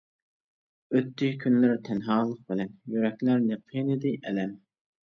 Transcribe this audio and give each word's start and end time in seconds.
ئۆتتى 0.95 1.29
كۈنلەر 1.45 1.75
تەنھالىق 1.89 2.41
بىلەن، 2.49 2.75
يۈرەكلەرنى 2.97 3.63
قىينىدى 3.63 4.19
ئەلەم. 4.27 4.61